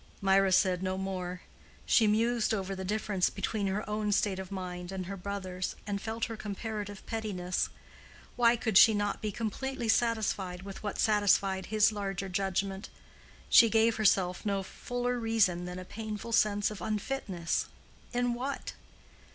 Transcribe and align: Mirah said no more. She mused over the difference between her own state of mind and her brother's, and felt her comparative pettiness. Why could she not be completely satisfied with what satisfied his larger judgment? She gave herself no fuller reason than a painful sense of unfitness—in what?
Mirah 0.19 0.51
said 0.51 0.81
no 0.81 0.97
more. 0.97 1.43
She 1.85 2.07
mused 2.07 2.55
over 2.55 2.73
the 2.75 2.83
difference 2.83 3.29
between 3.29 3.67
her 3.67 3.87
own 3.87 4.11
state 4.11 4.39
of 4.39 4.51
mind 4.51 4.91
and 4.91 5.05
her 5.05 5.15
brother's, 5.15 5.75
and 5.85 6.01
felt 6.01 6.25
her 6.25 6.35
comparative 6.35 7.05
pettiness. 7.05 7.69
Why 8.35 8.55
could 8.55 8.79
she 8.79 8.95
not 8.95 9.21
be 9.21 9.31
completely 9.31 9.87
satisfied 9.87 10.63
with 10.63 10.81
what 10.81 10.97
satisfied 10.97 11.67
his 11.67 11.91
larger 11.91 12.29
judgment? 12.29 12.89
She 13.47 13.69
gave 13.69 13.97
herself 13.97 14.43
no 14.43 14.63
fuller 14.63 15.19
reason 15.19 15.65
than 15.65 15.77
a 15.77 15.85
painful 15.85 16.31
sense 16.31 16.71
of 16.71 16.81
unfitness—in 16.81 18.33
what? 18.33 18.73